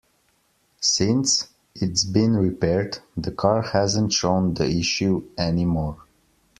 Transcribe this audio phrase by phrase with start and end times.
[0.79, 6.01] Since it's been repaired, the car hasn't shown the issue any more.